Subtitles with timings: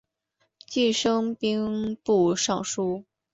[0.65, 3.05] 继升兵部尚书。